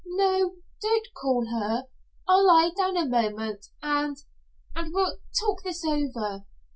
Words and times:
"No, 0.07 0.55
don't 0.81 1.13
call 1.13 1.45
her. 1.51 1.85
I'll 2.27 2.47
lie 2.47 2.71
down 2.75 2.97
a 2.97 3.05
moment, 3.05 3.67
and 3.83 4.17
and 4.75 4.91
we'll 4.91 5.19
talk 5.39 5.61
this 5.61 5.85
over." 5.85 6.43